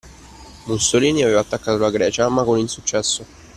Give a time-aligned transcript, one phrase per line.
[0.65, 3.23] Mussolini aveva attaccato la Grecia ma con insuccesso.